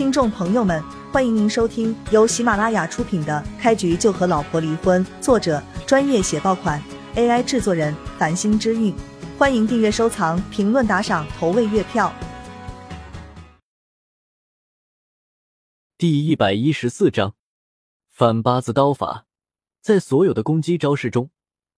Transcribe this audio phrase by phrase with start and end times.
[0.00, 6.82] 听众朋友们，欢迎您收听由喜马拉雅出品的《开局就和老婆离婚》，作者专业写爆款
[7.16, 8.94] ，AI 制作人繁星之韵。
[9.36, 12.10] 欢迎订阅、收藏、评论、打赏、投喂月票。
[15.98, 17.34] 第一百一十四章，
[18.08, 19.26] 反八字刀法，
[19.82, 21.28] 在所有的攻击招式中，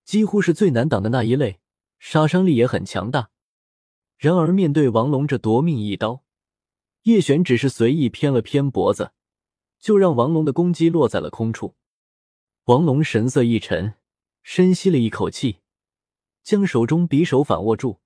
[0.04, 1.58] 几乎是最难挡的那一类，
[1.98, 3.30] 杀伤力也很强大。
[4.16, 6.21] 然而面对王龙这夺命一刀，
[7.02, 9.12] 叶璇只是随意偏了偏脖子，
[9.80, 11.74] 就让王龙的攻击落在了空处。
[12.66, 13.94] 王龙神色一沉，
[14.42, 15.58] 深吸了一口气，
[16.44, 17.98] 将手中匕首反握住，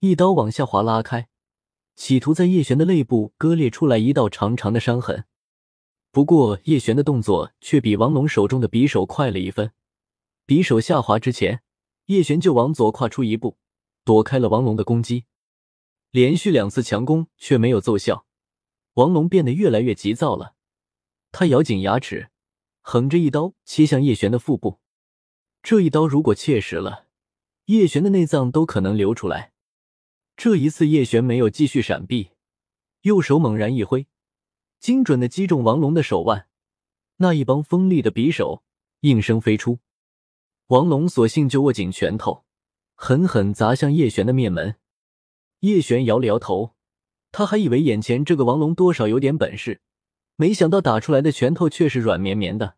[0.00, 1.28] 一刀往下滑拉开，
[1.94, 5.24] 企图在叶璇的肋部割裂出来一道长长的伤痕。
[6.10, 9.72] 不过叶璇的动作却比王龙手中的匕首快了一分，
[10.46, 11.62] 匕首下滑之前，
[12.06, 13.56] 叶璇就往左跨出一步，
[14.04, 15.24] 躲开了王龙的攻击。
[16.10, 18.25] 连续两次强攻却没有奏效，
[18.96, 20.54] 王龙变得越来越急躁了。
[21.30, 22.30] 他咬紧牙齿，
[22.80, 24.80] 横着一刀切向叶璇的腹部。
[25.62, 27.06] 这一刀如果切实了，
[27.66, 29.52] 叶璇的内脏都可能流出来。
[30.34, 32.30] 这一次叶璇没有继续闪避，
[33.02, 34.06] 右手猛然一挥，
[34.80, 36.48] 精准的击中王龙的手腕。
[37.16, 38.62] 那一帮锋利的匕首
[39.00, 39.80] 应声飞出，
[40.68, 42.44] 王龙索性就握紧拳头，
[42.94, 44.76] 狠狠砸向叶璇的面门。
[45.60, 46.75] 叶璇摇了摇头，
[47.36, 49.82] 他还以为眼前这个王龙多少有点本事，
[50.36, 52.76] 没想到打出来的拳头却是软绵绵的。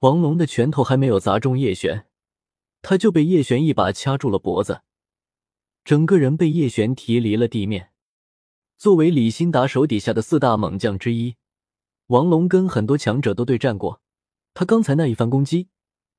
[0.00, 2.04] 王龙的拳头还没有砸中叶璇，
[2.82, 4.82] 他就被叶璇一把掐住了脖子，
[5.86, 7.92] 整个人被叶璇提离了地面。
[8.76, 11.36] 作为李新达手底下的四大猛将之一，
[12.08, 14.02] 王龙跟很多强者都对战过，
[14.52, 15.70] 他刚才那一番攻击，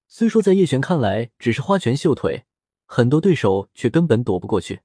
[0.07, 2.45] 虽说在叶璇看来只是花拳绣腿，
[2.87, 4.81] 很多对手却根本躲不过去。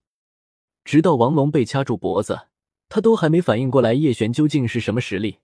[0.84, 2.48] 直到王龙被掐住脖子，
[2.88, 5.40] 他都还没反应过来叶璇究竟是什么实力。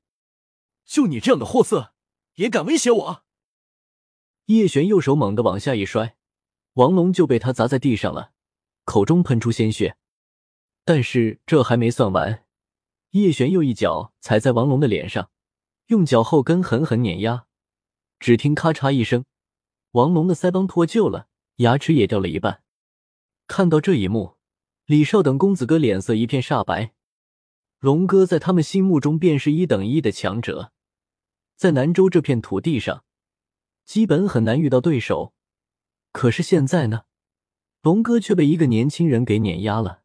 [0.84, 1.94] 就你这样的货色，
[2.34, 3.24] 也敢威胁我？
[4.46, 6.16] 叶璇右手猛地往下一摔，
[6.74, 8.32] 王龙就被他砸在地上了，
[8.84, 9.96] 口中喷出鲜血。
[10.84, 12.44] 但是这还没算完，
[13.10, 15.30] 叶璇又一脚踩在王龙的脸上，
[15.86, 17.46] 用脚后跟狠狠碾压。
[18.18, 19.24] 只听咔嚓一声，
[19.92, 22.62] 王龙的腮帮脱臼了，牙齿也掉了一半。
[23.46, 24.36] 看到这一幕。
[24.86, 26.92] 李少等公子哥脸色一片煞白，
[27.84, 30.72] 龙哥在他们心目中便是一等一的强者，
[31.54, 33.04] 在南州这片土地上，
[33.84, 35.34] 基本很难遇到对手。
[36.10, 37.02] 可是现在呢，
[37.82, 40.00] 龙哥却被一个年轻人给碾压了。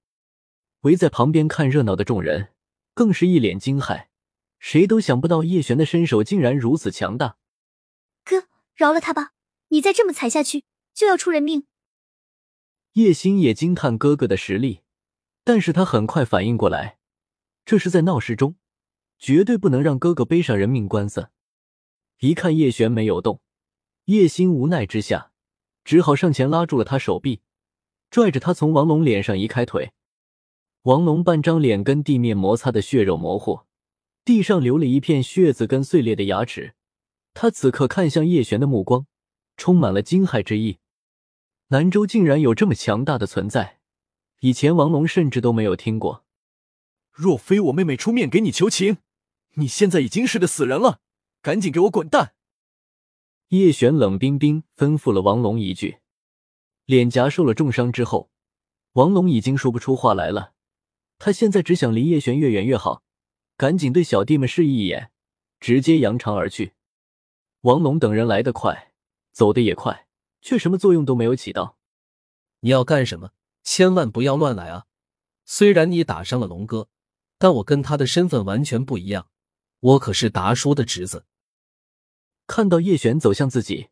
[0.82, 2.50] 围在旁边看热闹的众人
[2.94, 4.08] 更是一脸惊骇，
[4.60, 7.38] 谁都想不到叶璇的身手竟然如此强大。
[8.26, 9.32] 哥，饶了他吧，
[9.70, 11.66] 你再这么踩下去就要出人命。
[12.96, 14.82] 叶星也惊叹哥哥的实力，
[15.46, 16.99] 但是他很快反应过来，
[17.70, 18.56] 这是在闹市中，
[19.20, 21.30] 绝对不能让哥哥背上人命官司。
[22.18, 23.42] 一看叶璇没有动，
[24.06, 25.32] 叶星无奈之下，
[25.84, 27.42] 只好上前拉住了他手臂，
[28.10, 29.92] 拽着他从王龙脸上移开腿。
[30.82, 33.60] 王龙半张脸跟地面摩擦的血肉模糊，
[34.26, 36.74] 地上留了一片血渍跟碎裂的牙齿。
[37.36, 39.06] 他此刻看向叶璇的目光，
[39.58, 40.80] 充满了惊骇之意。
[41.68, 43.78] 南州竟然有这么强大的存在，
[44.40, 46.26] 以前王龙甚至都没有听过。
[47.20, 49.00] 若非我妹妹出面给你求情，
[49.56, 51.02] 你现在已经是个死人了。
[51.42, 52.34] 赶紧给我滚蛋！
[53.50, 55.98] 叶璇冷冰冰吩咐了王龙一句。
[56.86, 58.32] 脸颊受了重伤之后，
[58.94, 60.54] 王龙已经说不出话来了。
[61.18, 63.04] 他现在只想离叶璇越远越好，
[63.58, 65.12] 赶紧对小弟们示意一眼，
[65.60, 66.72] 直接扬长而去。
[67.62, 68.94] 王龙等人来得快，
[69.34, 70.08] 走得也快。
[70.42, 71.78] 却什么作用都没有起到。
[72.62, 73.32] 你要干什么？
[73.62, 74.86] 千万不要乱来啊！
[75.44, 76.88] 虽然你打伤了龙哥，
[77.40, 79.30] 但我跟他的身份完全不一样，
[79.80, 81.26] 我可是达叔的侄子。
[82.46, 83.90] 看到叶璇走向自己，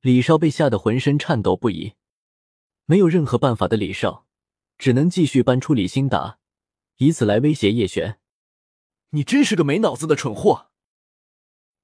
[0.00, 1.94] 李少被吓得浑身颤抖不已。
[2.86, 4.26] 没有任何办法的李少，
[4.78, 6.38] 只能继续搬出李新达，
[6.96, 8.18] 以此来威胁叶璇。
[9.10, 10.70] 你真是个没脑子的蠢货！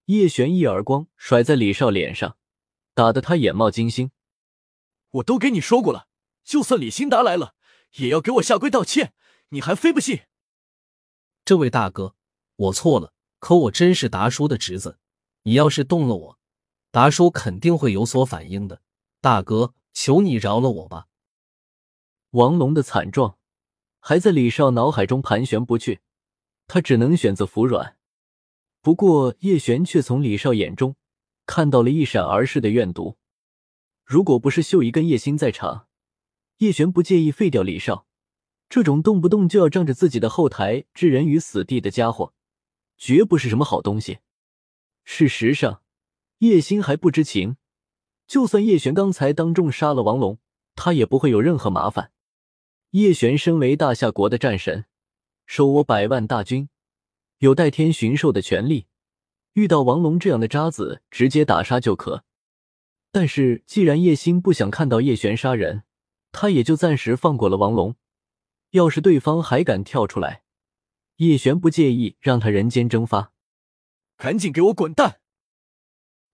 [0.06, 2.38] 叶璇一耳光甩在李少脸上。
[2.94, 4.12] 打得他眼冒金星，
[5.10, 6.06] 我都给你说过了，
[6.44, 7.56] 就算李新达来了，
[7.96, 9.12] 也要给我下跪道歉，
[9.48, 10.20] 你还非不信？
[11.44, 12.14] 这位大哥，
[12.56, 14.98] 我错了，可我真是达叔的侄子，
[15.42, 16.38] 你要是动了我，
[16.90, 18.80] 达叔肯定会有所反应的。
[19.20, 21.08] 大哥，求你饶了我吧！
[22.30, 23.38] 王龙的惨状
[24.00, 26.00] 还在李少脑海中盘旋不去，
[26.66, 27.98] 他只能选择服软。
[28.80, 30.96] 不过叶璇却从李少眼中。
[31.46, 33.18] 看到了一闪而逝的怨毒。
[34.02, 35.88] 如果不是秀姨跟叶星在场，
[36.56, 38.06] 叶璇不介意废掉李少。
[38.68, 42.32] 这种动不动就要仗着自己的后台置人于死地的家伙，
[42.96, 44.18] 绝不是什么好东西。
[45.04, 45.82] 事实上，
[46.38, 47.56] 叶星还不知情，
[48.26, 50.38] 就算叶璇刚才当众杀了王龙，
[50.74, 52.10] 他也不会有任何麻烦。
[52.90, 54.86] 叶璇身为大夏国的战神，
[55.46, 56.68] 手握百万大军，
[57.38, 58.86] 有代天巡狩的权利，
[59.52, 62.24] 遇到王龙这样的渣子，直接打杀就可。
[63.12, 65.82] 但是，既然叶星不想看到叶璇杀人，
[66.32, 67.94] 他也就暂时放过了王龙。
[68.74, 70.42] 要是对方还敢跳出来，
[71.18, 73.32] 叶璇不介意让他人间蒸发。
[74.16, 75.20] 赶紧给我滚蛋！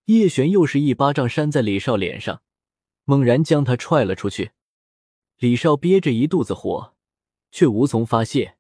[0.07, 2.41] 叶璇又是一巴掌扇在李少脸上，
[3.05, 4.53] 猛然将他踹了出去。
[5.37, 6.95] 李少憋着一肚子火，
[7.51, 8.57] 却无从发泄，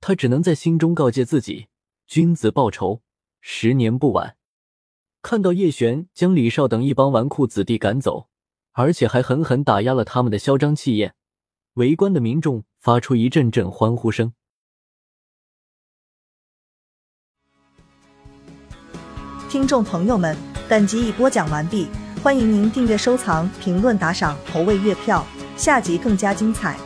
[0.00, 1.68] 他只能在心中告诫自己：
[2.06, 3.02] 君子报仇，
[3.42, 4.38] 十年不晚。
[5.20, 8.30] 看到叶璇将李少等一帮纨绔子弟赶走，
[8.72, 11.14] 而且还狠狠打压了他们的嚣张气焰，
[11.78, 14.32] 围观的民众发出一阵阵欢呼声。
[19.48, 20.36] 听众朋友们，
[20.68, 21.86] 本集已播讲完毕，
[22.20, 25.24] 欢迎您订阅、收藏、评论、打赏、投喂月票，
[25.56, 26.76] 下集更加精彩。